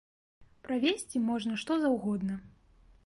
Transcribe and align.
Правезці 0.67 1.21
можна 1.27 1.59
што 1.65 1.79
заўгодна. 1.85 2.43